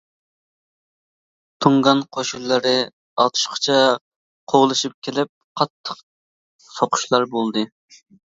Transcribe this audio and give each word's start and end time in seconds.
تۇڭگان 1.65 1.99
قوشۇنلىرى 2.17 2.71
ئاتۇشقىچە 3.23 3.77
قوغلىشىپ 4.53 4.95
كېلىپ 5.09 5.31
قاتتىق 5.61 6.01
سوقۇشلار 6.71 7.29
بولدى. 7.37 7.67